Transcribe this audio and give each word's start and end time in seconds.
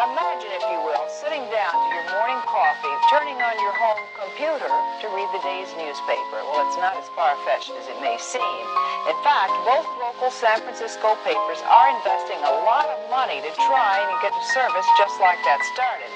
Imagine, 0.00 0.48
if 0.56 0.64
you 0.72 0.80
will, 0.80 1.04
sitting 1.20 1.44
down 1.52 1.76
to 1.76 1.88
your 1.92 2.06
morning 2.16 2.40
coffee, 2.48 2.94
turning 3.12 3.36
on 3.36 3.52
your 3.60 3.74
home 3.76 4.00
computer 4.16 4.64
to 4.66 5.06
read 5.12 5.28
the 5.36 5.42
day's 5.44 5.68
newspaper. 5.76 6.40
Well, 6.40 6.64
it's 6.64 6.80
not 6.80 6.96
as 6.96 7.04
far-fetched 7.12 7.68
as 7.76 7.84
it 7.84 8.00
may 8.00 8.16
seem. 8.16 8.64
In 9.12 9.18
fact, 9.20 9.52
both 9.68 9.84
local 10.00 10.32
San 10.32 10.64
Francisco 10.64 11.20
papers 11.20 11.60
are 11.68 11.92
investing 12.00 12.40
a 12.40 12.54
lot 12.64 12.88
of 12.88 12.98
money 13.12 13.44
to 13.44 13.50
try 13.68 14.00
and 14.00 14.24
get 14.24 14.32
a 14.32 14.44
service 14.56 14.88
just 14.96 15.20
like 15.20 15.38
that 15.44 15.60
started. 15.76 16.10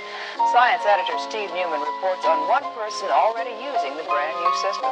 Science 0.48 0.82
editor 0.88 1.20
Steve 1.20 1.52
Newman 1.52 1.84
reports 1.84 2.24
on 2.24 2.48
one 2.48 2.64
person 2.72 3.12
already 3.12 3.52
using 3.60 4.00
the 4.00 4.06
brand 4.08 4.32
new 4.32 4.52
system. 4.64 4.90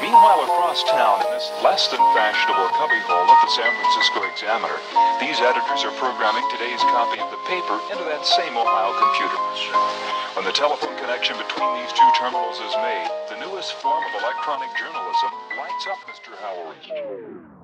Meanwhile, 0.00 0.44
across 0.44 0.84
town, 0.84 1.24
in 1.24 1.30
this 1.32 1.48
less 1.64 1.88
than 1.88 2.02
fashionable 2.12 2.68
cubbyhole 2.76 3.28
of 3.30 3.38
the 3.40 3.52
San 3.56 3.70
Francisco 3.72 4.20
Examiner, 4.28 4.78
these 5.20 5.40
editors 5.40 5.84
are 5.88 5.94
programming 5.96 6.44
today's 6.52 6.82
copy 6.92 7.20
of 7.20 7.30
the 7.32 7.40
paper 7.48 7.80
into 7.88 8.04
that 8.04 8.26
same 8.26 8.52
Ohio 8.52 8.92
computer. 8.92 9.38
When 10.36 10.44
the 10.44 10.52
telephone 10.52 10.96
connection 10.98 11.36
between 11.38 11.72
these 11.80 11.92
two 11.92 12.10
terminals 12.18 12.60
is 12.60 12.74
made, 12.84 13.08
the 13.32 13.40
newest 13.40 13.72
form 13.80 14.04
of 14.04 14.22
electronic 14.22 14.68
journalism 14.76 15.30
lights 15.56 15.86
up 15.88 16.00
Mr. 16.04 16.36
Howard. 16.42 17.61